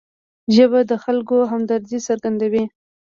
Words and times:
ژبه 0.55 0.79
د 0.89 0.91
خلکو 1.03 1.37
همدردي 1.51 1.99
څرګندوي 2.07 2.63